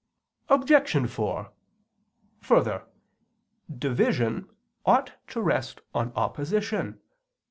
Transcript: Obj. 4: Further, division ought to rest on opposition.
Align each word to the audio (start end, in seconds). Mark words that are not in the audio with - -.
Obj. 0.49 1.07
4: 1.11 1.51
Further, 2.41 2.87
division 3.71 4.49
ought 4.83 5.13
to 5.27 5.41
rest 5.43 5.81
on 5.93 6.11
opposition. 6.15 6.99